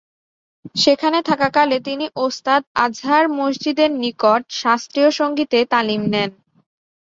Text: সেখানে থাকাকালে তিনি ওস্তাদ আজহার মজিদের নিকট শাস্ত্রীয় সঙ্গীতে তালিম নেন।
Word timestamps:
সেখানে 0.75 1.19
থাকাকালে 1.29 1.77
তিনি 1.87 2.05
ওস্তাদ 2.17 2.61
আজহার 2.85 3.25
মজিদের 3.39 3.91
নিকট 4.03 4.41
শাস্ত্রীয় 4.61 5.09
সঙ্গীতে 5.19 5.59
তালিম 5.73 6.01
নেন। 6.13 6.29